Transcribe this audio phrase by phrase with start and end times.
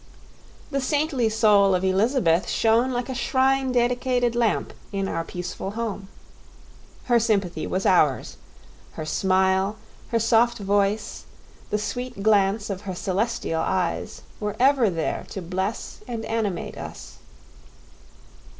[0.71, 6.07] The saintly soul of Elizabeth shone like a shrine dedicated lamp in our peaceful home.
[7.03, 8.37] Her sympathy was ours;
[8.93, 9.75] her smile,
[10.09, 11.25] her soft voice,
[11.69, 17.19] the sweet glance of her celestial eyes, were ever there to bless and animate us.